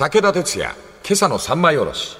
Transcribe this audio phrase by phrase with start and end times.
[0.00, 0.74] 武田鉄矢、
[1.04, 2.16] 今朝の三枚おろし。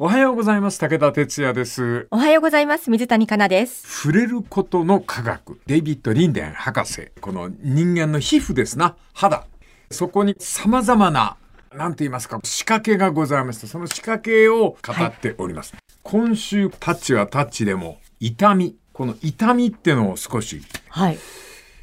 [0.00, 0.80] おはようございます。
[0.80, 2.08] 武田哲也です。
[2.10, 2.90] おはようございます。
[2.90, 4.02] 水谷香奈です。
[4.02, 5.60] 触れることの科学。
[5.66, 7.12] デイビッド・リンデン博士。
[7.20, 8.96] この人間の皮膚ですな。
[9.12, 9.46] 肌。
[9.92, 11.36] そこに様々な、
[11.72, 15.74] なんて言いますか、仕掛けがございまして、その仕掛けを語っております。
[16.02, 18.74] 今週、タッチはタッチでも、痛み。
[18.92, 21.18] この痛みってのを少しはい。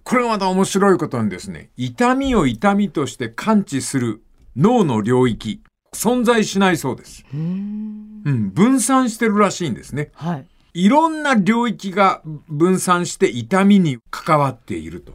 [0.04, 4.22] これがまた面白いことにですね、痛みを痛みとして感知する
[4.56, 5.62] 脳の領域、
[5.94, 7.26] 存在しないそうです。
[7.34, 10.12] うん、分散してるらしいんですね。
[10.14, 10.48] はい。
[10.74, 15.14] いろんな領域が分散して痛みに関わっていると。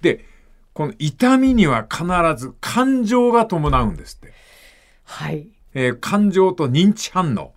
[0.00, 0.24] で、
[0.72, 2.04] この痛みには必
[2.36, 4.32] ず感情が伴うんですって。
[5.04, 5.48] はい。
[5.74, 7.52] えー感情と認知反応。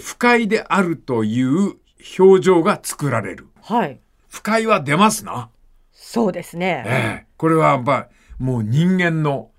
[0.00, 1.76] 不快であるという
[2.18, 3.48] 表情が作られる。
[3.62, 4.00] はい。
[4.28, 5.50] 不快は出ますな。
[5.92, 6.84] そうですね。
[6.86, 9.51] ええこれはやっぱもう人間の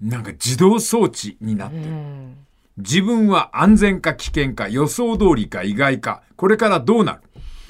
[0.00, 1.82] なんか自動装置になってる。
[1.82, 2.36] うん。
[2.78, 7.20] 自分は安全か危険か予想通りか意外かこれからどうなる？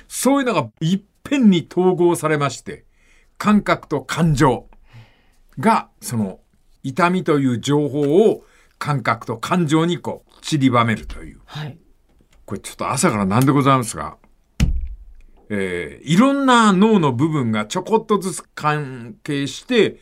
[0.06, 2.84] そういうのがいっぺんに統合されまして
[3.38, 4.68] 感覚と感情
[5.58, 6.40] がその
[6.82, 8.44] 痛みという情報を
[8.78, 11.78] 感覚と感情にこう散りばめるというはい。
[12.46, 14.16] これちょっと朝からなんでございますが、
[15.48, 19.98] えーいろんな脳の部分がちょこっとずつ関係して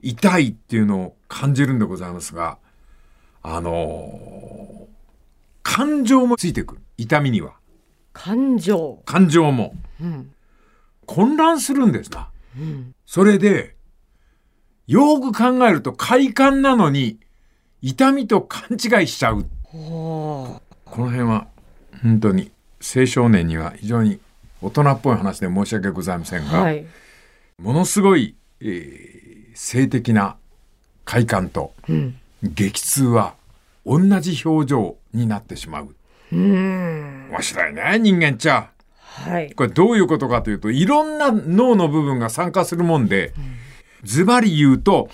[0.00, 2.58] 痛いっていうのを感じるんでございますが、
[3.42, 4.88] あのー
[5.62, 6.80] 感情もついてくる。
[6.96, 7.52] 痛みには。
[8.14, 9.02] 感情。
[9.04, 9.74] 感情も。
[10.00, 10.32] うん。
[11.06, 12.30] 混乱するんですな。
[12.58, 12.94] うん。
[13.04, 13.76] それで、
[14.86, 17.20] よく考えると快感なのに
[17.82, 19.46] 痛みと勘違いしちゃう。
[19.74, 21.46] おこの辺は
[22.02, 24.18] 本当に青少年には非常に
[24.62, 26.86] 大人っぽい話で申し訳ございませんが、はい。
[27.58, 30.36] ものすごい、えー性的な
[31.08, 32.18] 快感とうん。
[32.42, 33.34] 激痛は
[33.86, 35.96] 同じ表情になってしまう。
[36.30, 37.30] うん。
[37.30, 38.70] 面白いね、人間っちゃ。
[38.98, 39.50] はい。
[39.54, 43.32] これどういうことかというと、いろんな脳の部分が参加するもんで、
[44.04, 45.08] ズバリ言うと、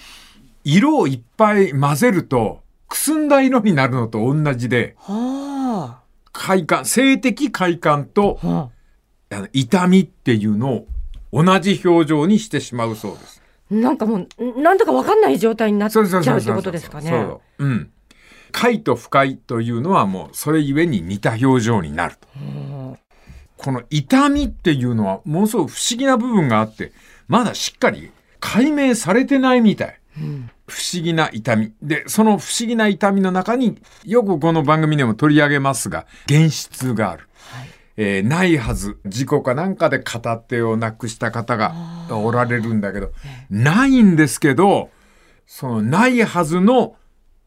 [0.64, 6.00] 色をいっぱい混ぜると、くすんだ色になるのと同じで、は
[6.32, 8.46] 快感、性的快感とあ。
[8.46, 8.70] は
[9.30, 10.86] あの痛みっていうのを
[11.32, 13.43] 同じ表情にしてしまうそうです。
[13.78, 13.80] あ。
[13.82, 16.10] なんかもう、なんだかわかんない状態になっちゃうっ
[16.44, 17.10] てことですかね。
[17.10, 17.90] そううん。
[18.52, 22.28] 快と不快というのはもうそれゆえに似た表情になると。
[22.36, 22.98] うん
[23.56, 26.92] この痛みっていうのはものすごく不思議な部分があって、
[27.28, 30.00] まだしっかり解明されてないみたい。
[30.18, 30.50] うん。
[30.66, 31.72] 不思議な痛み。
[31.82, 37.28] で、その不思議な痛みの中によくこの番組でも取り上げますが、原質がある。
[37.96, 38.16] はい。
[38.16, 41.74] えーないはず事故かなんかで片手をなくした方が
[42.10, 43.12] おられるんだけど
[43.50, 44.90] ないんですけど
[45.46, 46.96] そのないはずの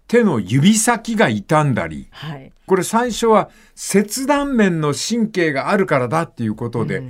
[0.07, 2.51] 手の指先が傷んだりはい。
[2.65, 7.01] これ最初は切断面の神経があるからだっていうことで、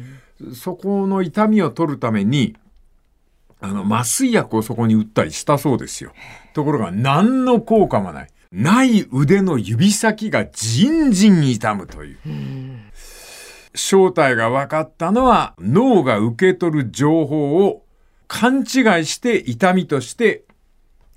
[0.54, 2.56] そこの痛みを取るために
[3.59, 6.12] あの麻酔薬をそこに打ったりしたそうですよ。
[6.54, 8.28] ところが何の効果もない。
[8.52, 12.18] ない腕の指先がじんじん痛むという。
[12.25, 12.81] うん。
[13.77, 17.85] 正体が分かったのは脳が受け取る情報を
[18.27, 18.65] 勘違い
[19.05, 20.43] して痛みとして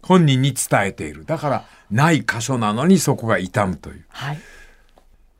[0.02, 1.24] 本人に伝えている。
[1.24, 4.04] だからない箇所なのにそこが痛むという。
[4.08, 4.38] はい。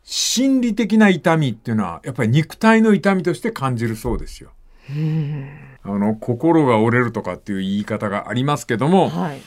[0.03, 4.51] 心理的な痛みっていうのはやっぱり肉体の痛みとして感じるそうですよ。
[4.91, 5.49] うん。
[5.83, 9.41] あの心が折れるとかっていう言い方がありますけども、はい。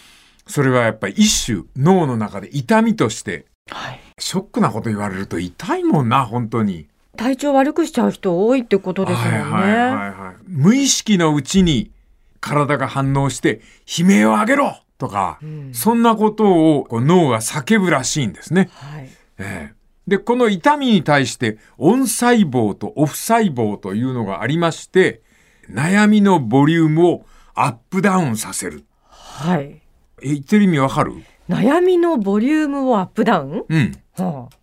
[0.48, 4.00] それはやっぱり一種脳の中で痛みとしてはい。
[4.20, 6.88] ショックなこと言われると痛いもんな本当に。
[7.16, 9.38] 体調悪くしちゃう人多いってことですもんね。
[9.38, 10.36] はいはいはいはい。
[10.48, 11.92] 無意識のうちに
[12.40, 13.62] 体が反応して
[14.00, 18.70] 悲鳴を上げろとか、うんそんなことを脳が叫ぶらしいんですね。
[18.74, 19.10] はい。
[19.38, 25.22] ええで、この痛みに対してオン細胞とオフ細胞というのがありまして、
[25.70, 28.84] 悩みのボリュームをアップダウンさせる。
[29.08, 29.82] はい。
[30.22, 31.14] え、言ってる意味わかる？
[31.48, 33.64] 悩みのボリュームをアップダウン？
[33.70, 33.92] うん。
[34.18, 34.56] はあ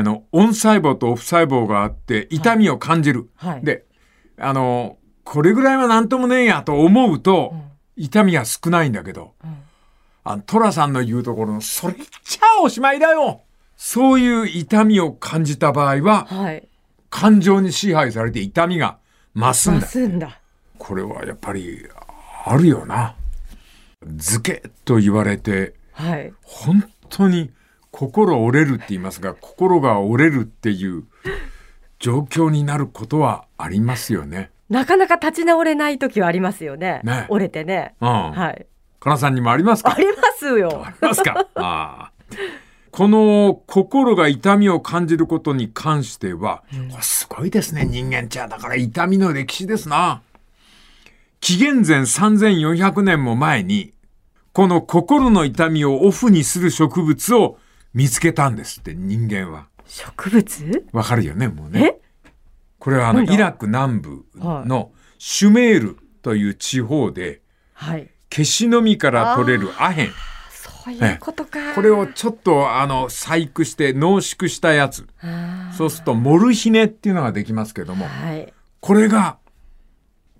[0.00, 3.28] の、オン細胞とオフ細胞があって痛みを感じる。
[3.38, 3.48] あ。
[3.48, 3.64] はい。
[3.64, 3.84] で、
[4.38, 9.56] あの、これぐらいは何ともねえやと思うと、うん痛みは少ないんだけど、うん
[10.24, 13.42] あの、トラさんの言うところの、それ言っちゃおしまいだよ
[13.76, 16.68] そういう痛みを感じた場合は、はい。
[17.10, 18.98] 感情に支配されて痛みが
[19.34, 19.86] 増すんだ。
[19.86, 20.40] すんだ。
[20.78, 21.86] これはやっぱり、
[22.46, 23.16] あるよな。
[24.16, 26.32] 図けと言われて、はい。
[26.42, 27.50] 本当に
[27.92, 31.04] 心折れるって言いますが、心が折れるっていう
[32.00, 34.50] 状況になることはありますよね。
[34.68, 37.02] なかなか立ち直れない時はありますよね。
[37.04, 37.94] ね折れてね。
[38.00, 38.08] うん。
[38.08, 38.66] はい。
[38.98, 39.94] かなさんにもありますか？
[39.94, 40.90] ありますよあ。
[40.90, 41.46] りますか？
[41.54, 42.12] ああ
[42.90, 48.48] この心が痛みを感じることに関しては、これすごいですね、人間っちゃ。
[48.48, 50.20] だから痛みの歴史ですな。
[51.40, 53.94] 紀元前3400年も前に、
[54.52, 57.58] この心の痛みをオフにする植物を
[57.94, 59.66] 見つけたんですって、人間は。
[59.86, 60.86] 植物？
[60.92, 61.98] わかるよね、もうね。
[61.98, 62.30] え？
[62.78, 67.42] これはあの、イラク南部のシュメールという地方で、
[67.74, 68.08] はい。
[68.28, 70.10] ケシの実から取れるアヘン。
[70.50, 71.74] そういうことか。
[71.74, 75.06] これをちょっとあの細工して濃縮したやつ
[75.76, 78.52] そうするとモルヒネっていうのができますけどもはい。
[78.80, 79.38] これが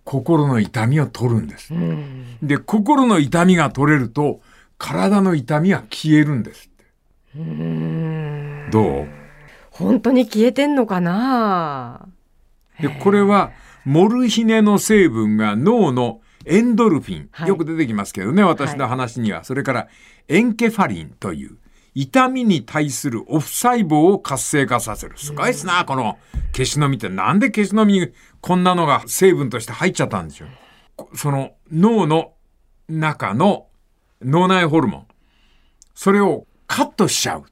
[0.05, 2.39] 心の痛みを取るんですうん。
[2.43, 4.41] で心の痛みが取れると
[4.79, 6.71] 体の痛みは消えるんです
[7.37, 8.69] うん。
[8.71, 9.09] どう？
[9.71, 12.09] 本当に消えてんのかな？
[12.81, 13.53] でこれは
[13.85, 17.49] モルヒネの成分が脳のエンドルフィン、はい。
[17.49, 19.89] よく出てきますけどね私の話には、それから
[20.29, 21.57] エンケファリンという
[21.95, 25.17] 痛みに対するオフ細胞を活性化させる。
[25.17, 26.19] すごいですな、この
[26.53, 27.09] ケシの実って。
[27.09, 30.49] なんでケシの実こんなのが成分として入っちゃったんでしょう？
[30.97, 32.33] こその脳の
[32.89, 33.69] 中の
[34.21, 35.07] 脳内ホルモン。
[35.95, 37.45] それをカットしちゃう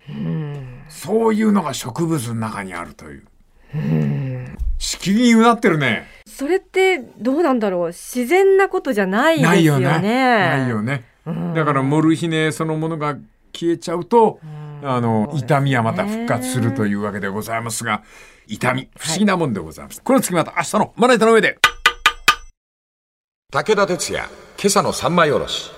[0.89, 3.25] そういうのが植物の中にあるという
[4.79, 7.89] しきりにうなってるねそれってどうなんだろう？
[7.89, 9.85] 自然なことじゃないですよね。
[9.85, 10.09] ないよね。
[10.09, 11.05] ないよね。
[11.27, 13.19] うんだからモルヒネそのものが
[13.53, 14.41] 消えちゃうと、
[14.83, 18.03] あの、そうですね痛みはまた復活するというわけでございますが、
[18.47, 20.01] 痛み、不思議なもんでございます。
[20.03, 21.59] この次また明日のまな板の上で。
[23.53, 25.71] 武田鉄矢、今朝の三枚おろし。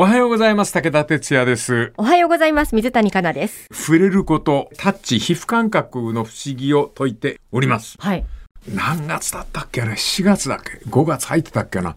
[0.00, 0.72] おはようございます。
[0.72, 1.92] 武田哲也です。
[1.96, 2.72] おはようございます。
[2.72, 3.66] 水谷香奈です。
[3.72, 7.96] 触れること、タッチ、皮膚感覚の不思議を解いております。
[7.98, 8.24] はい。
[8.72, 11.96] 何月だったっけあれ ?4 月だっけ ?5 月入ってたっけな？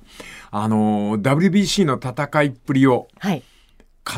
[0.50, 3.44] あの、WBC の戦いっぷりをはい。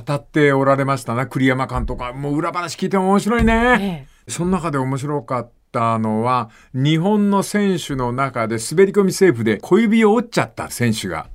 [0.07, 2.13] 語っておられましたな、栗山監督は。
[2.13, 4.07] もう裏話聞いても面白いね。
[4.29, 11.28] えその中で面白かったのは、日本の選手の中で滑り込みセーフで小指を折っちゃった選手が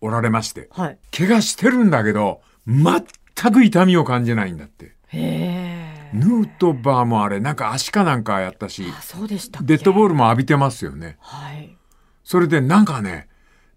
[0.00, 0.68] おられまして、う。
[0.70, 0.98] はい。
[1.16, 4.94] 怪我してるんだけど、全く痛みを感じないんだって。
[5.12, 9.62] ヌートバーもあれ、なんか足かなんかやったし、あ、そうでした。
[9.62, 11.16] デッドボールも浴びてますよね。
[11.20, 11.76] はい。
[12.24, 13.28] それでなんかね、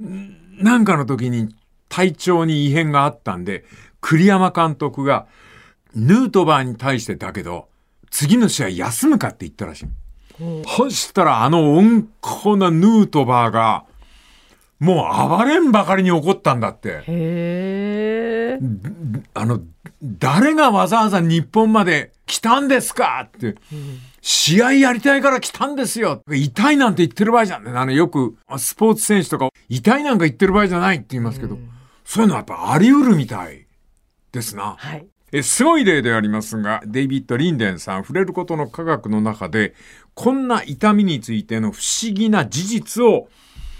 [0.02, 1.54] んなんかの時に
[1.90, 3.66] 体調に異変があったんで、
[4.02, 5.28] 栗山監督が
[5.96, 7.68] ヌートバーに対してだけど、
[8.10, 9.88] 次の試合休むかって言ったらしい。
[10.78, 13.86] そしたらあの温厚なヌートバーが、
[14.80, 16.90] もう暴れんばかりに怒ったんだって。
[16.90, 18.60] へえ。
[19.34, 19.62] あの、
[20.04, 23.56] 誰がわざわざ日本まで来たんですかって、
[24.22, 26.22] 試合やりたいから来たんですよ。
[26.30, 27.68] 痛いなんて言ってる場合じゃん。
[27.76, 31.58] あの、よくスポーツ選手とか、痛いなんか言ってる場合じゃないって言いますけど、
[32.06, 33.66] そういうのはやっぱあり得るみたい
[34.32, 34.76] ですな。
[34.78, 35.08] はい。
[35.34, 39.74] えすごい例でありますが、デイビッド・リンデンさん、触れることの科学の中で、
[40.14, 43.28] こんな痛みについての不思議な事実を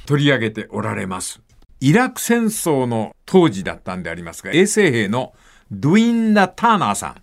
[0.06, 1.42] 取り上げておられます。
[1.80, 5.34] イラク戦争の当時だったんでありますが、衛生兵の
[5.72, 7.16] ドゥインダ・ターナーさん。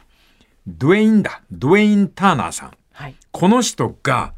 [0.67, 1.43] ドゥエインだ。
[1.51, 2.71] ドゥエイン・ターナーさん。
[2.93, 3.17] はい。
[3.33, 4.33] この人が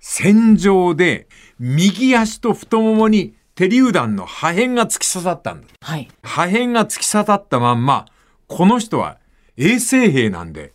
[0.00, 1.28] 戦場で
[1.58, 5.68] 右足と太ももに手榴弾の破片が突き刺さったんだ。
[5.80, 6.08] はい。
[6.22, 8.06] 破片が突き刺さったまんま、
[8.48, 9.18] この人は
[9.56, 10.72] 衛生兵なんで、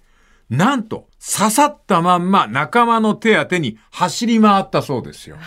[0.50, 5.38] なんと刺さったまんま仲間の手当てに走り回ったそうですよ。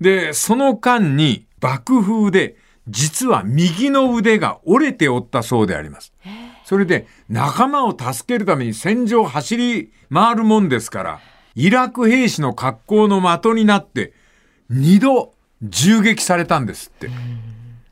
[0.00, 2.56] で、その間に爆風で
[2.88, 6.12] 実は右の腕が折れておったそうであります。
[6.64, 11.20] それで仲間を助けるために戦場を走り回るもんですから、
[11.54, 14.12] イラク兵士の格好の的になって
[14.70, 17.10] 二度銃撃されたんですって。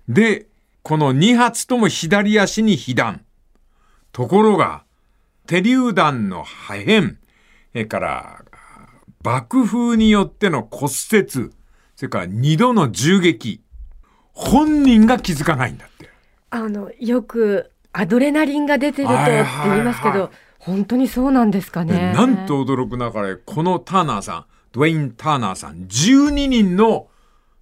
[0.09, 0.47] で、
[0.83, 3.21] この2発とも左足に被弾。
[4.17, 4.85] ところが、
[5.47, 7.17] 手榴弾の破片、そ
[7.75, 8.45] れから、
[9.23, 11.51] 爆風によっての骨折、
[11.95, 13.61] それから2度の銃撃。
[14.33, 16.09] 本人が気づかないんだって。
[16.49, 20.31] あの、よくアドレナリンが出てるとって言いますけはいはいはど、
[20.61, 22.15] 本当にそうなんですかでね。
[22.15, 27.09] なんと驚くなかれ、このターナーさん、ドウェイン・ターナーさん、12人の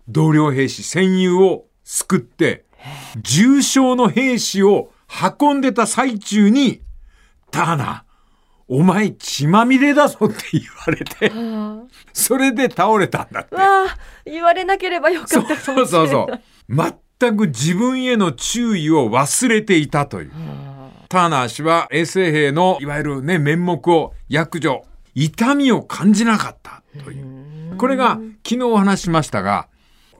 [0.06, 2.64] 同僚兵士、戦友を救って、
[3.16, 4.93] 重傷の兵士を
[5.40, 6.82] 運んでた最中に、
[7.50, 8.14] ターナー、
[8.66, 13.58] お前血まみれだぞって言われて、あそれで倒れたんだってあ。
[13.58, 15.86] わあ、言われなければよかったかそう。
[15.86, 16.40] そうそう。
[16.68, 20.32] 全く自分への注意を忘れていたという。
[21.08, 27.76] ターナー氏は衛生兵のいわゆるね、面目を約定、痛みを感じなかったという。
[27.76, 29.68] これが昨日お話ししましたが、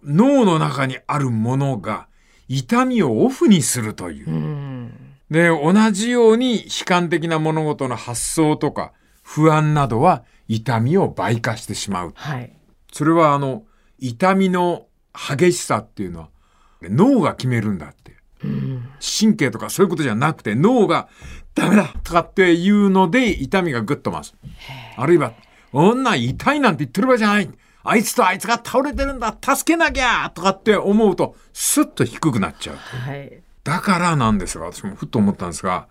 [0.04, 2.08] 脳の中にあるものが
[2.48, 4.30] 痛みをオフにするという。
[4.30, 4.63] うん。
[5.34, 8.92] で、同じように悲観的な物事の発想とか
[9.24, 12.12] 不安などは痛みを倍化してしまう。
[12.14, 12.56] はい。
[12.92, 13.64] それはあの、
[13.98, 16.28] 痛みの激しさっていうのは
[16.82, 18.14] 脳が決めるんだって。
[18.44, 18.88] うん。
[19.00, 21.08] 神経とかそういうことじゃなくて脳が
[21.56, 24.36] ダメだとかっていうので痛みがぐっと増す。
[24.96, 25.32] あるいは、
[25.72, 27.50] 女痛いなんて言ってる場合じゃない。
[27.82, 32.76] あいつとあいつが倒れてるんだ助けなきゃとかって思うとスッと低くなっちゃう。
[32.76, 33.43] はい。
[33.64, 35.88] だからなんですが、私もふっと思ったんですが、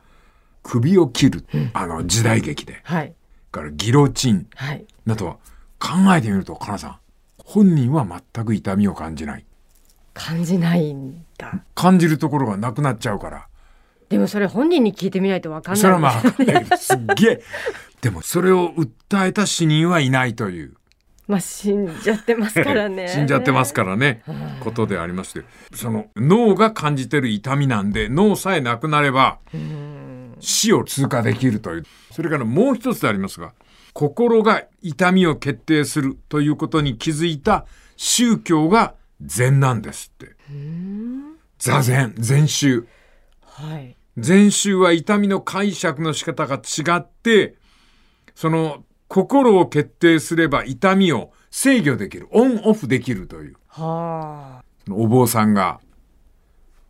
[0.61, 3.13] 首を切る、あの時代劇で、はい。
[3.51, 4.85] からギロチンはい。
[5.05, 5.33] などは
[5.79, 6.97] 考えてみると、かなさん、
[7.37, 9.45] 本人は全く痛みを感じない。
[10.13, 11.63] 感じないんだ。
[11.75, 13.47] 感じるところがなくなっちゃうから。
[14.09, 15.81] でもそれ本人に聞いてみないとわかんない。
[15.81, 17.43] それはまあ、わかんないけどすっげえ。
[18.01, 20.75] でもそれを訴えた死人はいないという。
[21.33, 23.07] まあ死んじゃってますからね。
[23.11, 24.21] 死んじゃってますからね、
[24.59, 25.41] ことでありまして。
[25.73, 29.39] その脳が感じてる痛みなんで、脳さえなくなれば、
[30.39, 31.85] 死を通過できるという。
[32.11, 33.53] それからもう一つでありますが、
[33.93, 37.65] 心が痛みを決定するということに気づいた
[37.97, 40.35] 宗教が禅なんですって。
[41.57, 42.87] 座禅、禅宗。
[43.41, 43.97] はい。
[44.17, 47.55] 禅宗は痛みの解釈の仕方が違って、
[48.35, 48.83] その
[49.13, 53.55] 心を決定すれば痛みを制御できる、オンオフできるという。
[53.67, 54.63] はあ。
[54.91, 55.79] お坊さんが、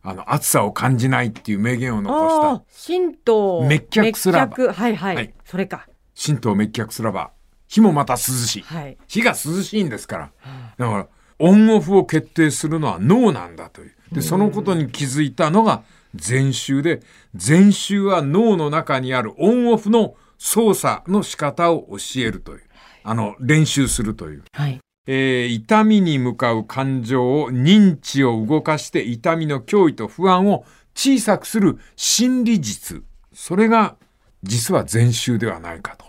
[0.04, 3.64] あの、暑さを感じないっていう名言を残した。、神道。
[3.64, 5.16] 滅却すらばはいはい。
[5.18, 5.90] はいそれか。
[6.16, 7.32] 神道滅却すらば、
[7.68, 8.62] 火もまた涼しい。
[8.62, 8.98] はい。
[9.06, 10.32] 火が涼しいんですから。
[10.78, 11.08] だから、
[11.40, 13.92] オンオフを決定するのは脳なんだという。
[14.14, 15.84] で、そのことに気づいたのが
[16.16, 17.02] 禅宗で、
[17.36, 22.62] 禅宗は脳の中にあるオンオフの操作の仕方を教えるという。
[23.06, 24.44] あの、練習するという。
[24.52, 24.80] はい。
[25.08, 33.04] えー痛みに向かう感情を認知を動かして痛みの脅威と不安を小さくする心理術。
[33.34, 33.96] それが
[34.44, 36.06] 実は禅宗ではないかと。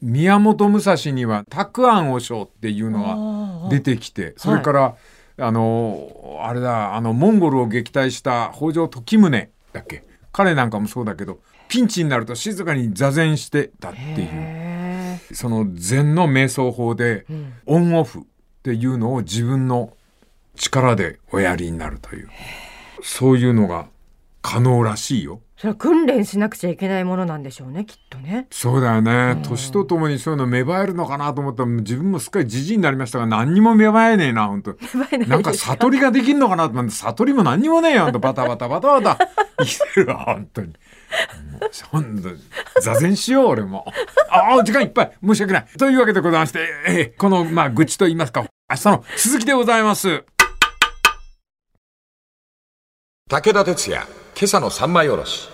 [0.00, 4.96] 宮本武蔵には沢庵和尚っていうのが出てきて、それから、
[5.38, 10.04] あの、あれだ、あの、モンゴルを撃退した北条時宗だっけ？
[10.32, 14.28] 彼なんかもそうだけど、ピンチになると静かに座禅してたっていう。
[14.30, 17.26] へその禅の瞑想法で、
[17.66, 18.22] オンオフっ
[18.62, 19.96] ていうのを自分の
[20.56, 22.28] 力でおやりになるという、
[23.02, 23.86] そういうのが
[24.42, 25.40] 可能らしいよ。
[25.56, 28.46] それは訓練しなくちゃいけないものなんでしょうね、きっとね。
[28.50, 29.36] そうだよね。
[29.46, 34.76] 年とともにそういうの芽生えるのかなと思ったら、自分もすっかりじじいになりましたが、何にも芽生えねえな、本当
[35.28, 39.28] なんか悟りができんのかなと思って、悟りも何にもねえよ、ほんと バタバタバタバタ
[39.58, 40.72] 生きてるわ、本当に。
[41.90, 42.36] 本当に
[42.80, 43.84] 座禅しよう、俺も。
[44.30, 45.12] ああ、時間いっぱい。
[45.22, 45.66] 申し訳ない。
[45.78, 50.24] というわけでございまして、えーこの、まあ、愚痴と言いますか、明日の続きでございます。
[53.30, 55.48] 武田鉄矢、今朝の三枚おろし。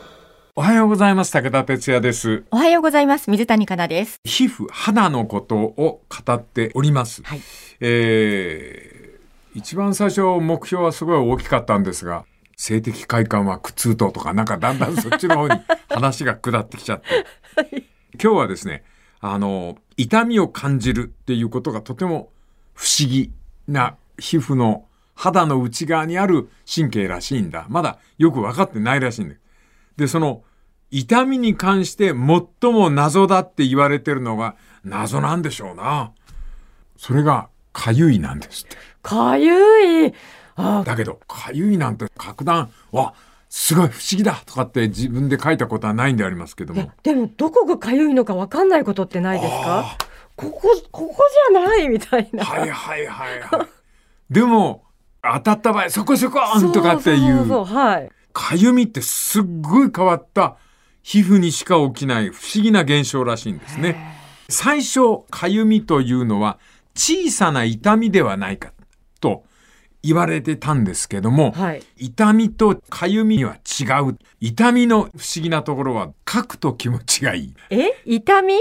[0.54, 1.30] おはようございます。
[1.30, 2.45] 武田哲也です。
[2.50, 3.30] おはようございます。
[3.30, 4.18] 水谷香奈です。
[4.25, 7.23] 皮膚、肌のことを語っております。
[7.23, 7.42] はい。
[7.80, 12.25] えー一番最初目標はすごい大きかったんですが、
[12.56, 17.26] 性的快感は苦痛ととか、なんかだんだんそっちの方に話が下ってきちゃって。
[18.14, 18.85] 今日はですね、
[19.21, 22.30] あの、痛みを感じるっていうことがとても
[22.73, 23.33] 不思議
[23.68, 24.86] な皮膚の
[25.16, 27.66] 肌の内側にある神経らしいんだ。
[27.68, 29.35] まだよく分かってないらしいんだ。
[29.96, 30.44] で、その
[30.92, 34.54] 痛みに関して最も謎だって言われてるのが
[34.85, 36.12] 謎なんでしょうな。
[36.96, 38.76] それがかゆいなんですって。
[39.02, 40.14] かゆい。
[40.54, 43.14] あだけど、かゆいなんて格段、わ、
[43.49, 46.90] すごい不思議だとかって自分で書いたことはないんでありますけども。
[47.02, 49.99] でもどこがかゆいのかわかんないことってないですか？
[50.37, 51.16] ここ、ここ
[51.52, 51.88] じゃない？
[51.88, 52.44] みたいな。
[52.44, 54.32] はいはいはいはい。
[54.32, 54.85] でも、
[55.35, 58.11] 当たった場合、そこそこーんとかっていそうそうはい。
[58.33, 60.56] かゆみってすっごい変わった
[61.02, 63.97] 皮膚にしか起きない不思議な現象らしいんですね。
[64.49, 66.59] 最初、かゆみというのは
[66.95, 68.73] 小さな痛みではないか
[69.21, 69.45] と
[70.02, 71.83] 言われてたんですけども、はい。
[71.97, 74.18] 痛みとかゆみには違う。
[74.40, 77.54] 痛みの不思議なところは書くと気持ちがいい。
[77.71, 77.90] え？
[78.04, 78.54] 痛み？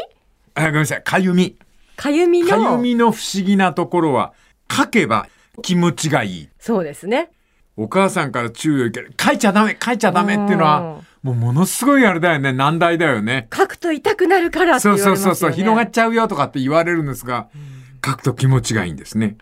[0.56, 1.58] あごめんなさい、かゆみ。
[1.98, 2.50] かゆみの？
[2.50, 4.34] かゆみの不思議なところは
[4.72, 5.28] 書けば
[5.62, 6.50] 気持ちがいい。
[6.60, 7.32] そうですね。
[7.78, 9.14] お母さんから注意を受ける。
[9.20, 12.54] 書いちゃダメ、書いちゃダメっていうのは、もうものすごいあれだよね。
[12.54, 13.48] 難題だよね。
[13.54, 15.32] 書くと痛くなるからってそ言われますよね。
[15.32, 17.50] うそうそうそう、広がっちゃうよとかって言われるんですが、
[18.06, 19.38] 書くと気持ちがいいんですね。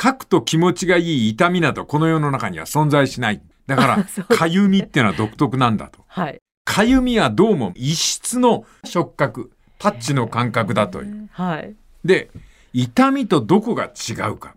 [0.00, 3.42] 書くと気持ちがいい痛みなどこの世の中には存在しない。
[3.66, 4.04] だから、
[4.36, 6.04] かゆみっていうのは独特なんだと。
[6.08, 6.40] はい。
[6.64, 11.28] かゆみはどうも異質の触覚、タッチの感覚だという。
[11.32, 11.74] はい。
[12.04, 12.30] で、
[12.72, 14.54] 痛みとどこが違うか。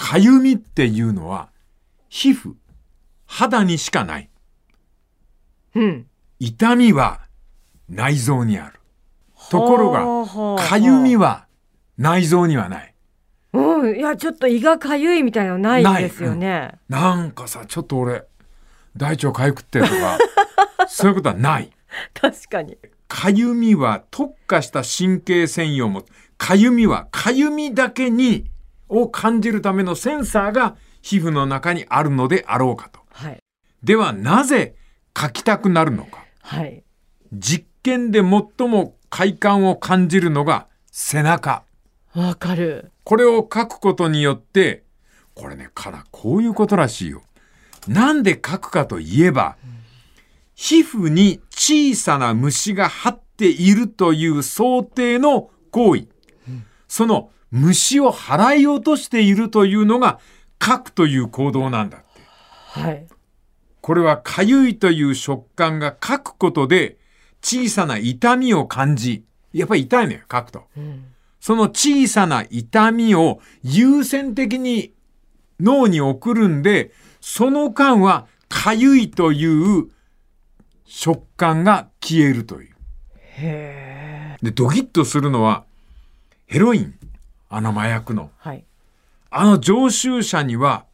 [0.00, 1.50] かゆみっていうのは、
[2.08, 2.54] 皮膚、
[3.26, 4.30] 肌にしかない。
[5.74, 6.06] うん。
[6.38, 7.20] 痛みは
[7.90, 8.80] 内臓にある。
[9.50, 11.46] ところが、がかゆみは
[11.98, 12.94] 内臓にはない。
[13.52, 16.78] うん、いや、ちょっと胃がかゆいみたいなのないんですよね。
[16.88, 18.24] なんかさ、ちょっと俺、
[18.96, 20.18] 大腸かゆくってとか、
[20.88, 21.70] そういうことはない。
[22.14, 22.78] 確かに。
[23.06, 26.06] かゆみは特化した神経専用も、
[26.38, 28.50] かゆみはかゆみだけに、
[28.90, 33.00] を感じるためのセンサーが皮膚の中にあるのであろうかと。
[33.12, 33.38] はい。
[33.82, 34.74] ではなぜ
[35.18, 36.24] 書きたくなるのか。
[36.42, 36.82] はい。
[37.32, 41.64] 実験で最も快感を感じるのが背中。
[42.14, 42.90] わかる。
[43.04, 44.84] これを書くことによって、
[45.34, 47.22] これね、からこういうことらしいよ。
[47.86, 49.56] なんで書くかといえば、
[50.54, 56.08] 皮膚に小さな虫が張っているという想定の行為。
[56.88, 60.20] その虫を払い落としているというのが
[60.62, 62.06] 書くという行動なんだって。
[62.80, 63.06] はい。
[63.80, 66.98] これはかゆいという食感が書くことで
[67.42, 70.64] 小さな痛みを感じ、やっぱり痛いのよ、書くと。
[70.76, 71.04] うん。
[71.40, 74.92] その小さな痛みを優先的に
[75.58, 79.90] 脳に送るんで、その間はかゆいという
[80.84, 82.74] 食感が消えるという。
[83.14, 84.36] へえ。
[84.42, 85.64] で、ドキッとするのは
[86.46, 86.99] ヘロイン。
[87.52, 88.30] あの麻薬の。
[88.38, 88.64] はい。
[89.28, 90.86] あの常習者には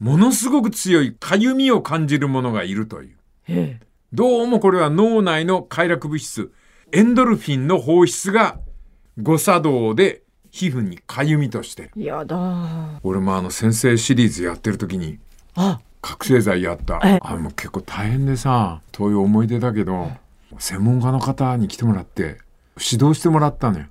[0.00, 3.16] ものすごく強いかゆみを感じるものがいるという。
[3.48, 3.86] ええ。
[4.12, 6.52] どうもこれは脳内の快楽物質、
[6.92, 8.58] エンドルフィンの放出が
[9.22, 12.02] 誤作動で皮膚にかゆみとしてる。
[12.02, 12.98] やだー。
[13.04, 15.20] 俺もあの先生シリーズやってる時に
[15.54, 17.00] あ、覚醒剤やった。
[17.04, 20.10] えあもう結構大変でさ、そういう思い出だけど、
[20.58, 22.38] 専門家の方に来てもらって
[22.80, 23.86] 指導してもらったのよ。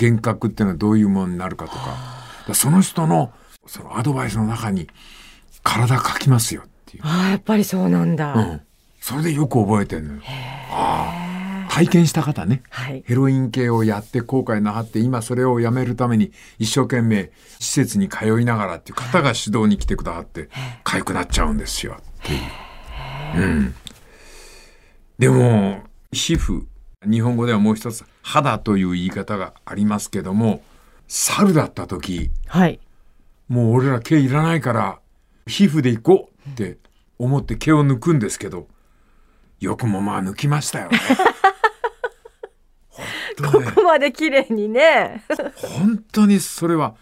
[0.00, 1.78] 幻覚っていうのはどういうものになるかとか。
[1.78, 1.96] だか
[2.48, 3.32] らその人の
[3.66, 4.88] そのアドバイスの中に
[5.62, 7.02] 体かきますよっていう。
[7.04, 8.34] あーやっぱりそうなんだ。
[8.34, 8.60] うん。
[9.00, 10.20] それでよく覚えてるのよ。
[10.70, 11.26] ああ
[11.76, 12.62] 体験した方ね。
[12.70, 13.04] はい。
[13.06, 20.48] ヘロイン系をやって後悔なはって今それをやめるために一生懸命施設に通いながらっていう方が指導に来てくださって
[20.84, 23.42] 痒くなっちゃうんですよっていう。
[23.42, 23.74] うん。
[25.18, 26.64] でも皮膚
[27.06, 30.60] 日本語ではもう一つ肌という言い方がありますけども
[31.06, 32.80] 猿だった時はい。
[33.46, 34.98] もう俺ら毛いらないから
[35.46, 36.78] 皮膚で行こうって
[37.20, 38.66] 思って毛を抜くんですけど
[39.60, 40.98] よくもまあ抜きましたよね。
[42.90, 45.24] 本当ねここまで綺麗にね。
[45.54, 46.96] 本当にそれは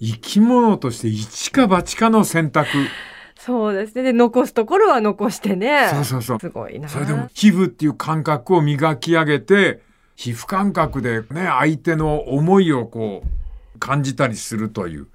[0.00, 2.68] 生き物として一か八かの選択。
[3.36, 4.04] そうですね。
[4.04, 5.88] で、残すところは残してね。
[5.90, 6.88] そうそうそうすごいな。
[6.88, 9.80] それでも皮膚っていう感覚を磨き上げて
[10.18, 15.06] 皮膚感覚でね相手の思いをこう感じたりするという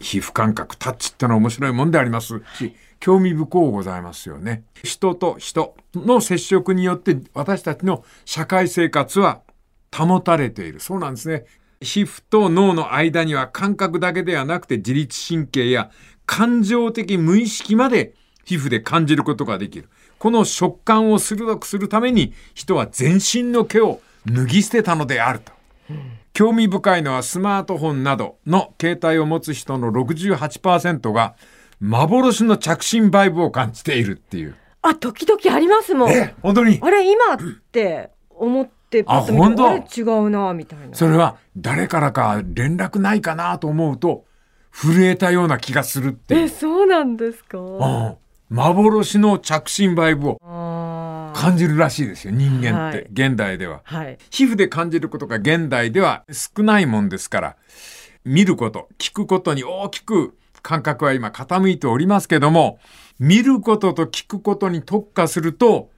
[0.00, 4.64] 皮膚感覚タッチってのは面白いもんでありますし興味深うございますよね。
[4.82, 9.42] 人と人の接触によって私たちの社会生活は
[9.94, 10.80] 保たれている。
[10.80, 11.44] そうなんですね。
[11.82, 15.90] 皮膚と脳の間には感覚だけではなくて自律神経や
[16.24, 18.14] 感情的無意識まで
[18.46, 19.90] 皮膚で感じることができる。
[20.18, 25.52] この食感を鋭くするために人は全身の毛を脱ぎ捨てたのであると。
[26.32, 31.34] 興味深いのはスマートフォンなどの携帯を持つ人の68%が
[31.80, 34.54] 幻の着信バイブを感じているっていう。
[34.82, 36.10] あ、時々ありますもん。
[36.10, 36.78] え、本当に？
[36.82, 37.38] あれ、今っ
[37.72, 40.94] て思ってパッと見て、ああれ違うな、みたいな。
[40.94, 44.24] それは誰からか連絡ないかなと思うと
[44.70, 46.48] 震えたような気がするっていえ、う。
[46.48, 47.58] そうなんですか？
[47.58, 48.16] うん
[48.48, 50.38] 幻の着信バイブを
[51.36, 53.82] 感じるらしいですよ、人間って、はい現代では。
[53.84, 54.18] はい。
[54.30, 57.56] 皮膚で感じることが現代では少ないもんですから、
[58.24, 62.78] 見ること、聞くことに大きく感覚は今傾いておりますけども、
[63.18, 65.90] 見ることと聞くことに特化すると、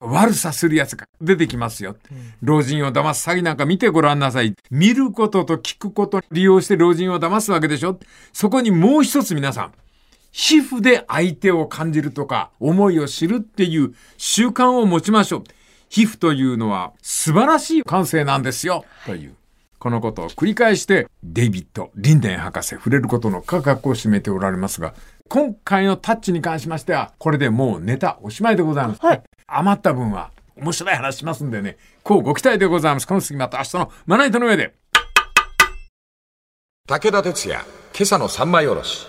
[0.00, 1.96] 悪さするやつが出てきますよ。
[2.42, 4.54] 老人を騙す詐欺なんか見てごらんなさい。
[4.70, 8.00] 見ることと聞くことを利用して老人を騙すわけでしょ。
[8.32, 9.72] そこにもう一つ皆さん、
[10.32, 15.44] 皮膚で相手を感じるとか、思いを知るっていう習慣を持ちましょう。
[15.88, 18.84] 皮膚というのは素晴らしい感性なんですよ。
[19.06, 19.36] という。
[19.78, 24.94] このことを繰り返して、デイビッド・リンデン博士触れることの価格を占めておられますが、
[25.28, 29.04] 今回のタッチに関しましては、これでもうネタおしまいでございます。
[29.04, 29.22] はい
[29.54, 33.06] 余った分は面白い話しますんでね、こうご期待でございます。
[33.06, 34.74] この次また明日のまな板の上で。
[36.88, 37.60] 武田鉄矢、
[37.94, 39.06] 今朝の三枚おろし。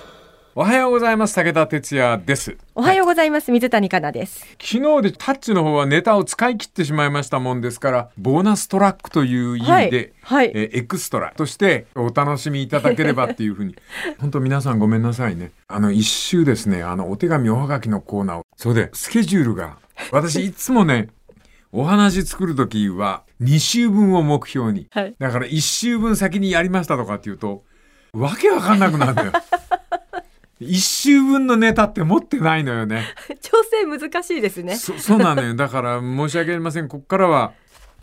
[0.56, 1.34] おはようございます。
[1.34, 2.56] 武田哲也です。
[2.76, 3.52] おはようございます。
[3.52, 4.46] 水谷香奈です。
[4.62, 10.52] 昨日でタッチの方はネタを使い切ってしまいましたもんですからボーナストラックという意味で、はいはい。
[10.54, 11.34] えーエクストラ。
[11.36, 13.76] としてお楽しみいただければっていうふうに。
[14.22, 15.54] 本当皆さんごめんなさいね。
[15.68, 16.84] あの一周ですね。
[16.84, 18.46] あのお手紙おはがきのコーナーを。
[18.56, 19.78] それでスケジュールが。
[20.12, 21.08] 私いつもね
[21.72, 25.16] お話作る時は2週分を目標に、はい。
[25.18, 27.64] だから1週分先にやりましたとかっていうと
[28.14, 29.32] わけわかんなくなるんだよ
[30.68, 33.06] 1週分のネタって持ってないのよね
[33.42, 34.76] 調整難しいですね。
[34.76, 37.54] そそうなのよだから申し訳ありませんここからは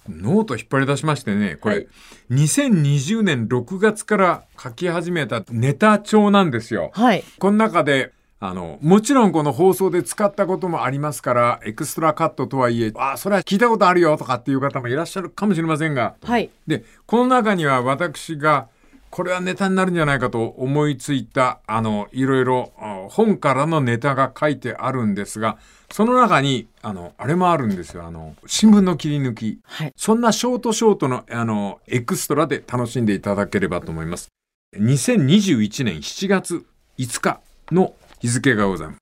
[0.08, 1.88] ノート引っ張り出しましてねこれ、はい
[2.30, 6.92] 2020年6月から書き始めたネタ帳なんですよ。
[6.94, 7.24] はい。
[7.40, 16.48] この中であのもちろんこの放送で使ったこともありますからエクストラカットとはいえあそれは聞いたことあるよとかっていう方もいらっしゃるかもしれませんがはい。
[16.66, 18.68] でこの中には私が
[19.10, 25.58] これはネタになるんじゃないかと思いついたあのいろいろあ本からのネタが書いてあるんですが
[25.90, 28.04] その中にあのあれもあるんですよ。
[28.06, 29.58] あの新聞の切り抜き。
[29.64, 29.92] はい。
[29.96, 34.28] そんなショートショートのあのエクストラで楽しんでいただければと思います。
[34.78, 36.64] 2021年7月
[36.98, 37.40] 5日
[37.72, 38.98] の日付がございます。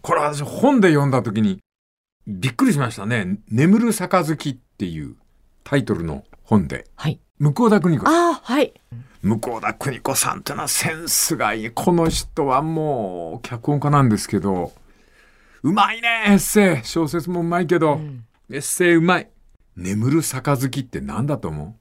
[0.00, 1.58] これ私本で読んだ時に
[2.26, 5.16] びっくりしましたね「眠る杯」っていう
[5.64, 6.86] タイトルの本で。
[6.94, 7.18] はい。
[7.42, 8.14] 向田邦子さん。
[8.14, 8.72] ああ、はい。
[9.20, 11.70] 向田邦子さんってのはセンスがいい。
[11.70, 14.72] この人はもう脚本家なんですけど
[15.64, 16.86] うまいねエッセイ。
[16.86, 18.24] 小説もうまいけど、ん。
[18.48, 19.28] エッセイうまい。
[19.76, 21.76] 眠る杯って何だと思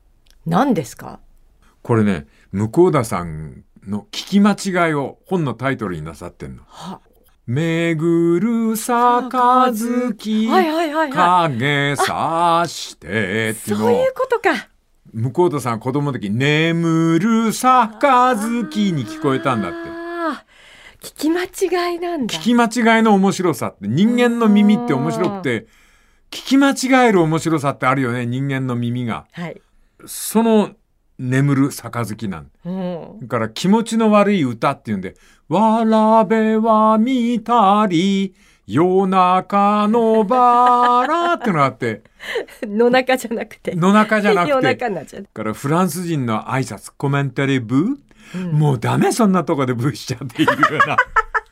[0.47, 0.49] う？
[0.49, 1.19] 何ですか？
[1.83, 6.63] これね向田さんの聞き間違いを本のタイトルになさってんの。
[6.65, 7.01] は、
[7.45, 9.29] 「めぐる杯。
[9.29, 13.73] はいはいはいは影さして」ってい。
[13.73, 14.69] いうのをそういうことか。
[15.13, 18.13] 向田さん子供の時「眠る杯」
[18.93, 19.77] に聞こえたんだって。
[21.01, 22.35] 聞き間違いなんだ。
[22.35, 25.65] 聞き間違いの面白さって人間の耳って面白くて
[26.29, 29.61] 聞き間違える面白さってあるよね人間の耳がはい。
[30.05, 30.71] その
[31.17, 33.19] 眠る杯なんうん。
[33.21, 35.15] だから気持ちの悪い歌っていうんで
[35.49, 38.35] 「わらべは見たり
[38.67, 42.03] 夜中のバラ」ってのがあって
[42.65, 43.75] の中じゃなくて。
[43.75, 47.97] 野中じゃな夜くて中になっちゃからフランス人の挨拶コメンタリーブー？
[48.35, 50.97] うんもうダメそんなとこでブーしちゃっているような。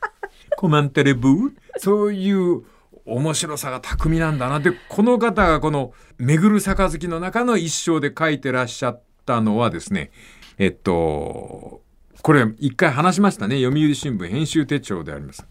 [0.56, 1.52] コメンタリーブー？
[1.78, 2.62] そういう
[3.04, 4.60] 面白さが巧みなんだな。
[4.60, 10.10] で、この方がこのめぐる杯の中の一章で書いてらっしゃったのはですね、
[10.58, 11.82] えっと、
[12.22, 13.56] これ一回話しましたね。
[13.62, 15.46] 読売新聞編集手帳であります。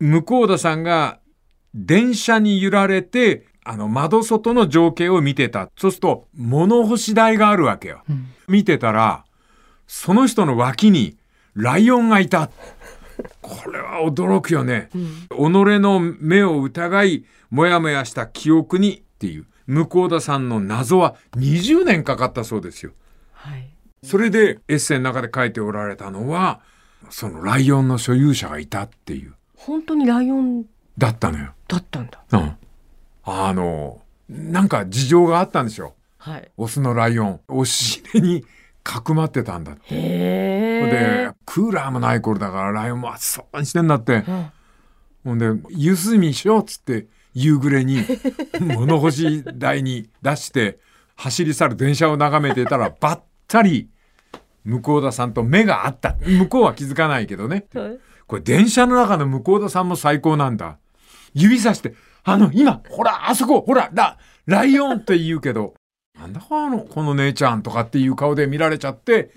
[0.00, 1.20] 向田さんが
[1.74, 5.70] 電車に揺られて、あの窓外の情景を見てた。
[5.76, 8.02] そうすると物干し台があるわけよ。
[8.48, 9.24] 見てたら、
[9.86, 11.16] その人の脇に
[11.54, 12.50] ライオンがいた。
[13.42, 14.88] これは驚くよね。
[14.92, 14.96] 己
[15.38, 22.92] の目を疑い、もやもやした記憶にっていう、向田さんの謎は20年かかったそうですよ。
[23.32, 23.68] はい。
[24.02, 26.60] それでエッセイの中で書いておられたのは、
[27.10, 29.34] そのライオンの所有者がいたっていう、
[29.66, 30.64] 本当にライオン
[30.96, 31.52] だったのよ。
[31.68, 32.22] だったんだ。
[32.32, 32.56] うん。
[33.24, 35.94] あの、なんか事情があったんでしょ。
[36.18, 36.50] はい。
[36.56, 37.40] オスのライオン。
[37.48, 38.44] 押し入れに
[38.82, 39.94] かくまってたんだって。
[39.94, 44.24] で、クーラーもない頃だからライオンも暑そうにしてんだって。
[44.26, 44.50] うん
[45.22, 48.02] ほんで、ゆすみしようっつって、夕暮れに
[48.60, 50.78] 物干し台に出して、
[51.14, 53.90] 走り去る電車を眺めてたら、ばったり、
[54.64, 56.16] 向田さんと目があった。
[56.26, 57.66] 向こうは気づかないけどね。
[58.30, 60.78] はいこれ電車の中の向田さんも最高なんだ。
[61.34, 65.74] 指さして、あの、今、ほら、あそこ、ほら、ラ、ライオンって言うけど、
[66.16, 69.32] なんだこの、この姉ちゃんとかっていう顔で見られちゃって、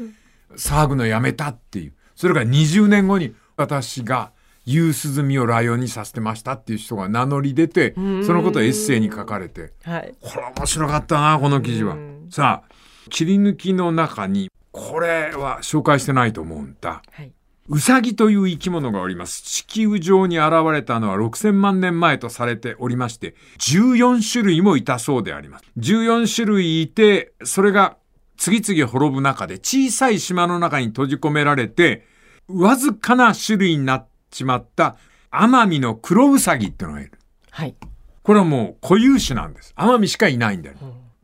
[0.55, 1.93] 騒ぐのやめたっていう。
[2.15, 4.31] それが20年後に、私が、
[4.65, 8.01] 夕涼みをライオンにさせてましたっていう人が名乗り出て、そ
[8.33, 10.13] のことをエッセイに書かれて、はい。
[10.21, 12.27] これ面白かったな、この記事はうん。
[12.29, 12.73] さあ、
[13.09, 17.01] 切り抜きの中に、これは紹介してないと思うんだ。
[17.11, 17.33] はい。
[17.69, 19.41] ウサギという生き物がおります。
[19.41, 25.65] 地球上に現れたのは6000万年前とされておりまして、14種類もいたそうであります。
[25.77, 27.95] 14種類いて、それが
[28.35, 32.05] 次々滅ぶ中で小さい島の中に閉じ込められて、
[32.49, 34.97] わずかな種類になっちまった
[35.31, 37.13] アマミの黒ウサギってのがいる。
[37.49, 37.75] はい。
[38.23, 39.71] これはもう固有種なんです。
[39.77, 40.75] アマミしかいないんだよ。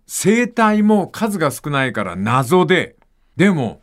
[0.08, 2.95] 生態も数が少ないから謎で、
[3.36, 3.82] でも、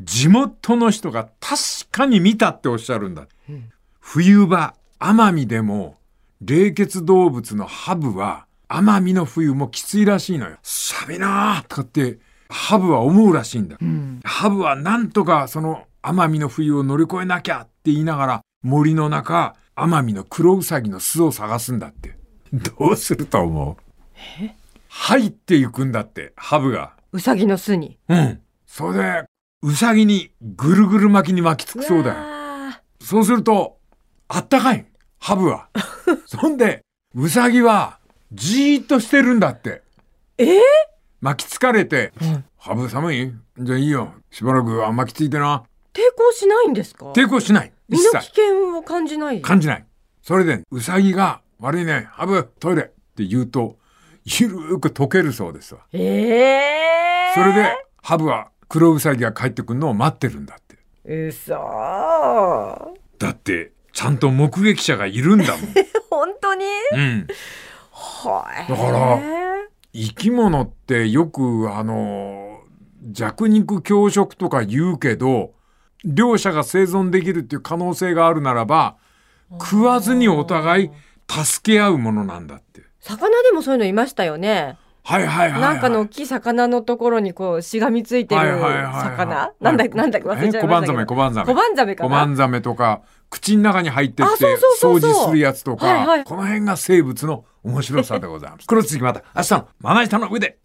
[0.00, 3.26] 地元の人が確かに見たっておっしゃるんだ。
[4.00, 5.98] 冬場、奄美でも、
[6.40, 10.58] 冷血動物のハブは、奄美の冬もきついらしいのよ。
[10.62, 13.76] 寒いなーとかって、ハブは思うらしいんだ。
[14.24, 22.16] ハブはなんとかその奄美の冬を乗り越えなきゃって言いながら森の中、奄美の黒ウサギの巣を探すんだって。
[22.52, 23.82] どうすると思う？
[24.88, 26.94] 入っていくんだって、ハブが。
[27.12, 27.98] うさぎの巣に？
[28.08, 28.40] うん。
[28.66, 29.24] それで、
[29.62, 32.16] ウサギにぐるぐる巻きに巻きつくそうだよ。
[32.16, 33.78] わそうすると、
[34.28, 34.86] あったかい。
[35.18, 35.68] ハブは。
[36.26, 37.98] そんで、ウサギは、
[38.32, 39.82] じーっとしてるんだって。
[40.38, 40.58] えー？
[41.20, 43.32] 巻きつかれて、はいハブ寒い？
[43.58, 44.12] じゃあいいよ。
[44.30, 45.64] しばらくは巻きついてな。
[45.92, 47.06] 抵抗しないんですか？
[47.12, 47.72] 抵抗しない。
[47.88, 48.42] 一身の危切。
[48.42, 49.40] 険を感じない？
[49.42, 49.84] 感じない。
[50.22, 53.76] それで、ウサギが、悪いね、ハブ、トイレって言うと、
[54.24, 55.80] ゆるーく溶けるそうですわ。
[55.92, 60.76] ええそれで、ハブは黒ウサギが帰ってくるのを待ってるんだって。
[61.10, 61.54] うそ
[63.18, 65.74] だって、ちゃんと目撃者がいるんだもん。
[66.10, 66.64] 本当に？
[66.92, 67.26] うん。
[67.90, 68.70] はい。
[68.70, 69.18] だから
[69.92, 72.60] 生き物ってよくあの
[73.10, 75.54] 弱肉強食とか言うけど
[76.04, 78.96] 両者が生存できるっていう可能性があるならば
[79.52, 80.90] 食わずにお互い
[81.28, 82.82] 助け合うものなんだって。
[83.00, 84.76] 魚でもそういうのいましたよね。
[85.08, 85.60] はいはいはい、はい。
[85.62, 89.52] なんかの大きい魚のところにこうしがみついてるはいはいはいはい魚？
[89.58, 90.28] なんだなんだっけ？
[90.28, 90.58] 忘れちゃいましたけど。
[90.58, 90.62] え？
[90.62, 92.16] 小判ザメ小判ザメ小判ザメかコな？
[92.16, 98.66] マンザメとか口の中に入ってって掃除するやつとか、はいはいこの辺が生物の面白さでございます。
[98.68, 100.58] 黒続きまた明日のまな板の上で。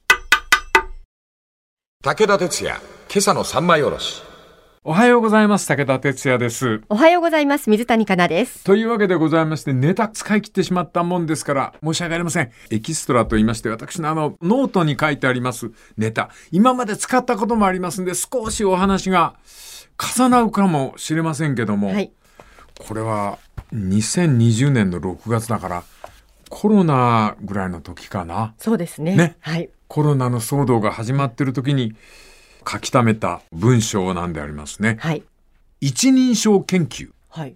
[2.03, 4.21] 武田鉄矢、今朝の三枚おろし。
[4.85, 5.65] おはようございます。
[5.65, 6.81] 武田鉄矢です。
[6.89, 7.69] おはようございます。
[7.69, 8.65] 水谷香奈です。
[8.65, 12.51] というわけでございまして、ネタ使い切ってしまったもんですから、申し訳ありません。
[12.69, 19.35] エキストラと言いまして、私のあの、ノートに書いてありますネタ、今まで使ったこともありますんで、少しお話が
[20.17, 22.11] 重なるかもしれませんけども、はい。
[22.85, 23.39] これは
[23.73, 25.83] 2020年の6月だから、
[26.49, 28.53] コロナぐらいの時かな。
[28.57, 29.15] そうですね。
[29.15, 29.69] ねはい。
[29.87, 31.95] コロナの騒動が始まってる時に
[32.67, 34.97] 書き溜めた文章なんでありますね。
[34.99, 35.23] はい。
[35.81, 37.11] 一人称研究。
[37.29, 37.55] はい。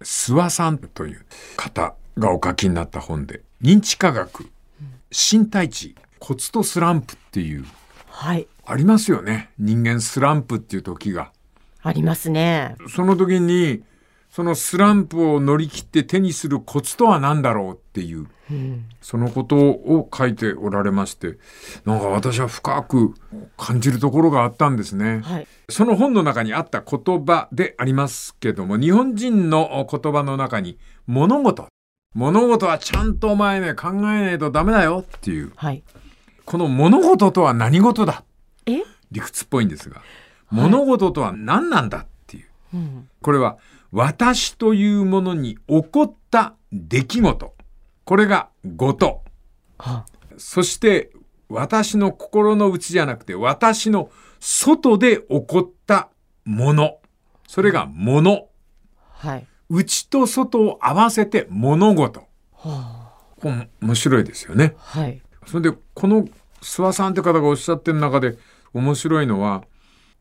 [0.00, 1.24] 諏訪さんという
[1.56, 4.50] 方がお書きになった本で認知科学
[5.10, 7.64] 身体値骨とスランプっていう
[8.08, 8.46] はい。
[8.64, 11.30] ありますよね人間スランプっていう時が
[11.82, 12.74] ありますね。
[12.88, 13.82] その時に
[14.36, 18.84] そのスランプを乗り切って手にするコツとは何だろうっていううん。
[19.00, 21.38] そのことを書いておられまして
[21.86, 23.14] なんか私は深く
[23.56, 25.22] 感じるところがあったんですね。
[25.24, 25.46] はい。
[25.70, 31.66] その本の中にあった言葉でありますけども、日本人の言葉の中に、物事。
[32.14, 35.52] 物事はちゃんとお前ね、考えないとダメだよっていう。
[35.56, 35.82] はい。
[36.44, 38.22] この物事とは何事だ？
[38.66, 38.82] え？
[39.10, 40.02] 理屈っぽいんですが、
[40.50, 42.46] 物事とは何なんだっていう。
[42.74, 43.08] うん。
[43.22, 43.56] これは、
[43.92, 47.54] 私というものに起こった出来事。
[48.04, 49.22] これが事。
[49.78, 51.10] はそして、
[51.48, 56.08] 私の心の内じゃなくて、私の外で起こった
[56.44, 56.98] もの。
[57.46, 58.48] それがもの。
[59.10, 59.46] はい。
[59.68, 62.26] 内と外を合わせて物事。
[62.54, 64.74] はこれ面白いですよね。
[64.78, 65.00] あ。
[65.00, 65.22] はい。
[65.46, 66.24] それで、この
[66.60, 68.36] 諏訪さんって方がおっしゃってる中で
[68.74, 69.64] 面白いのは、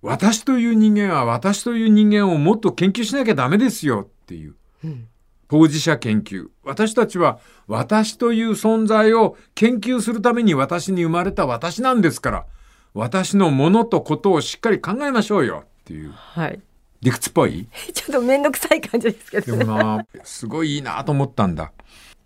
[0.05, 4.55] 私という人間は私という人間をもっと研究しなきゃダメですよっていう。
[4.83, 5.07] うん。
[5.47, 6.49] 当事者研究。
[6.63, 12.45] 私たちは私という存在を研究するために私に生まれた私なんですから、
[12.93, 16.61] 私のものとことをしっかり考えましょうよっていうはい。
[17.01, 17.67] 理屈っぽい？
[17.93, 19.65] ちょっとめんどくさい感じですけでどね。
[19.65, 21.71] もな、すごいいいなと思ったんだ。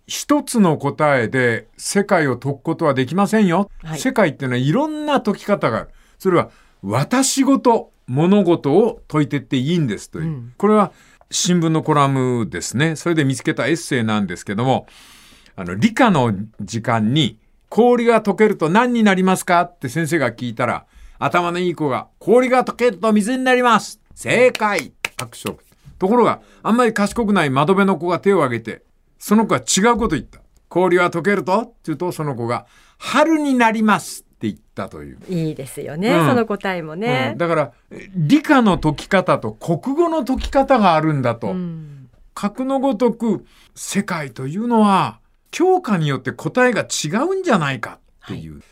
[0.06, 3.70] 一つの答えで世界を解くことはできませんよ。
[3.82, 5.88] はい世界っていうのはいろんな解き方がある。
[6.18, 6.50] それは
[6.82, 10.24] 私ごと物事を解いてっていいんですという。
[10.24, 10.92] うんこれは
[11.32, 12.96] 新聞のコラムですね。
[12.96, 14.88] それで見つけたエッセイなんですけども、
[15.54, 17.38] あの、理科の時間に
[17.68, 20.86] 氷が溶けると何になりますかって先生が聞いたら、
[21.20, 25.58] 頭のいい子が氷が溶けると水になります正解拍手を
[26.00, 28.82] ところが、あんまり賢くない窓辺の子が手を挙げて、
[29.18, 30.40] その子は違うこと言った。
[30.68, 31.60] 氷は溶けると？
[31.60, 32.66] って言うと、その子が、
[32.98, 34.24] 春になります
[34.84, 35.18] ったという。
[35.28, 37.38] いいですよね、うんその答えもねうん。
[37.38, 41.48] だから、え理科の解き方と国語の解き方があるんだと。
[41.48, 41.96] うん
[42.32, 45.18] 格のごとく、世界というのは、
[45.50, 48.62] 教科によって答えが違うんじゃないかっていう。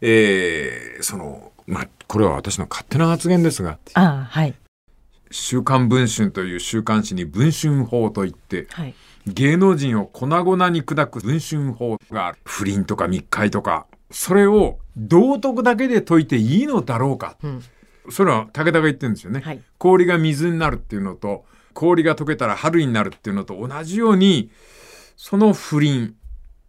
[0.00, 4.54] えーその、まあ、これは私の勝手な発言ですが、ああ、はい。
[5.30, 8.94] 週刊文春という週刊誌に文春法といって、はい。
[9.26, 12.38] 芸能人を粉々に砕く文春法がある。
[12.44, 17.36] 不倫とか密会とか、それを道徳だけで解いていいのだろうか。
[17.42, 17.62] うん。
[18.10, 19.40] それは武田が言ってるんですよね。
[19.40, 19.60] はい。
[19.78, 24.50] 氷が水になるっていうのと、氷が溶けたら春になるっていうのと同じように、
[25.16, 26.14] その不倫、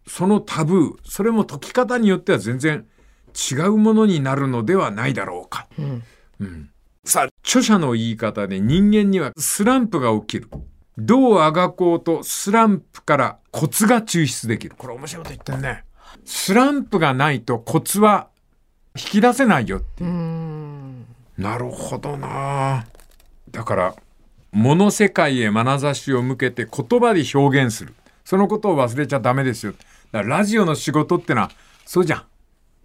[0.06, 2.86] そのタブー、それも解き方によっては全然
[3.50, 5.68] 違うものになるのではないだろうか。
[5.78, 6.02] うん。
[6.40, 6.70] うん、
[7.04, 10.48] さあ、著者の言い方で人間にはスランプが起きる。
[10.96, 14.74] どうあがこうとスランプからコツが抽出できる。
[14.76, 15.84] これ面白いこと言ってるね。
[16.24, 18.28] スランプがないとコツは
[18.96, 21.04] 引き出せないよっていう。
[21.38, 22.86] なるほどな
[23.50, 23.94] だから、
[24.52, 27.94] 物世界へ眼差しを向けて言葉で表現する。
[28.24, 29.72] そのことを忘れちゃダメですよ。
[30.12, 31.50] だからラジオの仕事ってのは、
[31.86, 32.22] そうじゃん。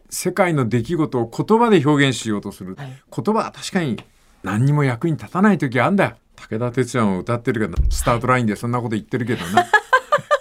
[0.10, 2.76] 世界の出来事を言葉で表現しようとする。
[2.76, 3.98] はい言葉は確かに
[4.44, 6.16] 何にも役に立たない時あんだよ。
[6.36, 9.66] 武田鉄矢も歌ってるけど、スタートラインでそんなこと言ってるけどな。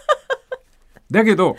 [1.10, 1.56] だけど、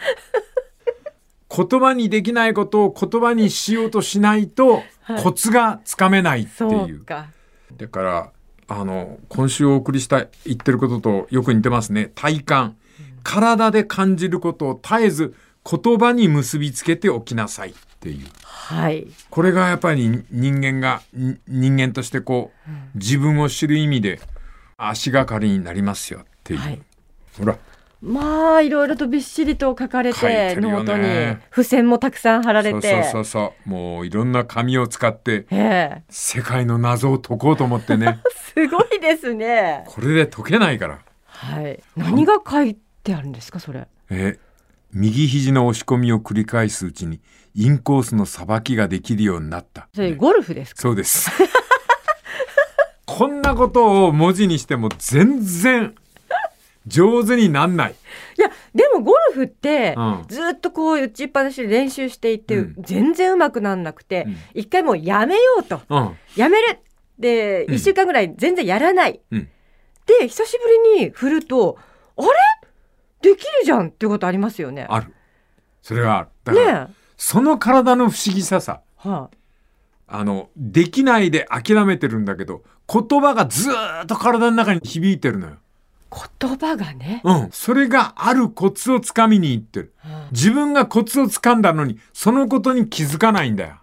[1.56, 4.82] 言葉にできないことを言葉にしようとしないと、
[5.22, 7.06] コツがつかめないってそいうう。
[7.06, 7.28] か。
[7.78, 8.32] だから、
[8.68, 12.12] あの、今週お送りした言ってることとよく似てますね。
[12.16, 12.78] 体感。
[13.24, 18.28] 体で感じることを絶えず言葉に結びつけておきなさいっていう。
[18.44, 19.08] はい。
[19.30, 24.20] これがやっぱり人間が、ん人間としてこう、自分を知る意味で
[24.78, 26.60] 足がかりになりますよっていう。
[26.60, 26.82] はい
[27.38, 27.58] ほら、
[28.06, 33.70] まあいろいろとびっしりと書かれてノねートに付箋もたくさん貼られてそうそうそう。
[33.70, 38.20] もういろんな紙を使ってええ世界の謎を解こうと思ってね。
[38.54, 39.86] すごいですね。
[39.88, 41.00] これで解けないから。
[41.26, 41.82] はい。
[41.96, 43.88] 何が書いてあるんですかそれ。
[44.10, 44.38] え
[44.92, 47.22] 右肘の押し込みを繰り返すうちに
[47.56, 49.88] インコースのさばきができるようになった。
[49.96, 50.82] それゴルフですか？
[50.82, 51.32] そうです。
[53.06, 55.96] こんなことを文字にしても全然
[56.88, 57.91] 上手になんない。
[58.38, 66.15] いやでもゴルフって、うんずっとこう打ちっぱなしで練習していって、うん全然上手くなんなくて、うん一回もうやめようとうん。
[66.36, 66.80] やめる
[67.17, 69.50] でうん一週間ぐらい全然やらない、うん
[70.06, 71.78] で久しぶりに振ると
[72.17, 72.28] あれ？
[73.22, 74.86] できるじゃんっていうことありますよね。
[74.89, 75.13] ある。
[75.82, 76.30] それはある。
[76.43, 78.82] だから、ねえその体の不思議ささ。
[78.98, 79.30] は
[80.08, 85.58] あの、できないで諦めてるんだけど、言葉がずーっと体の中に響いてるのよ。
[86.15, 87.49] あ、言葉がね、うん。
[87.52, 89.93] それがあるコツをつかみにいってる。
[89.99, 93.76] は自分がコツをつかんだのに、そのことに気づかないんだよ。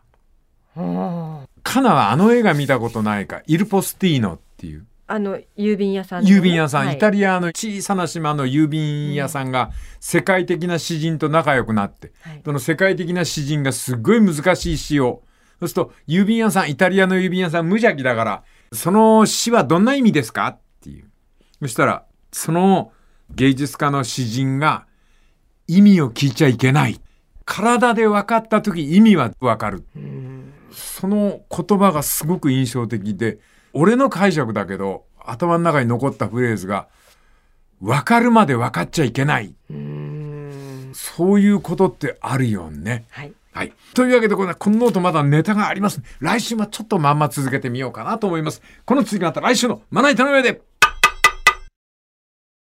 [0.76, 4.86] あはあカナはあの映画見たことないか、イルポスティーノっていう。
[5.06, 6.96] あの郵便屋さんのね、郵便屋さん、はい。
[6.96, 12.42] イタリアの小さな島の郵便屋さんが世界的な詩人と仲良くなって、はい。
[12.44, 15.22] その世界的な詩人がすっごい難しい詩を、
[15.58, 20.46] そうすると郵便屋さん、イタリアの郵便屋さん無邪気だから、その詩はどんな意味ですか？
[20.46, 21.10] っていう。
[21.60, 22.92] そしたら、その
[23.34, 24.86] 芸術家の詩人が
[25.66, 27.00] 意味を聞いちゃいけない。
[27.44, 29.84] 体で分かった時意味は分かる。
[30.72, 33.38] その言葉がすごく印象的で、
[33.72, 36.88] 俺の解釈だけど、頭の中に残ったフレーズが、
[37.80, 39.54] 分かるまで分かっちゃいけない。
[40.92, 43.04] そういうことってあるよね。
[43.10, 43.72] はいはい。
[43.94, 46.00] というわけで、このこのノートまだネタがあります。
[46.20, 48.62] 来週はちょっとまんま続けてみようかなと思います。
[48.84, 50.62] この次がまた来週のまな板の上で。